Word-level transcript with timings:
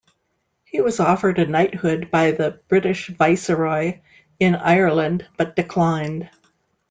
He 0.65 0.81
was 0.81 0.99
offered 0.99 1.37
a 1.37 1.45
knighthood 1.45 2.09
by 2.09 2.31
the 2.31 2.59
British 2.67 3.09
Viceroy 3.09 3.99
in 4.39 4.55
Ireland, 4.55 5.27
but 5.37 5.55
declined. 5.55 6.27